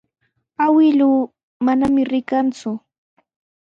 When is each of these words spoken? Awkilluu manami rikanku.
Awkilluu 0.63 1.15
manami 1.65 2.01
rikanku. 2.11 2.71